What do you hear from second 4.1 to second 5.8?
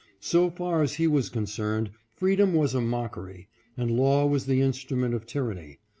was the instru ment of tyranny.